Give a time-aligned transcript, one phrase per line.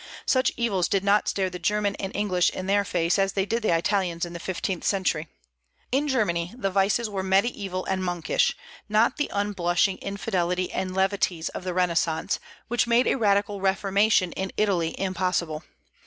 [0.25, 3.61] Such evils did not stare the German and English in the face, as they did
[3.61, 5.27] the Italians in the fifteenth century.
[5.91, 8.55] In Germany the vices were mediaeval and monkish,
[8.89, 14.51] not the unblushing infidelity and levities of the Renaissance, which made a radical reformation in
[14.57, 15.61] Italy impossible.